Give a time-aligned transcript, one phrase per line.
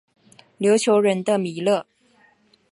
[0.57, 1.85] 琉球人的弥勒。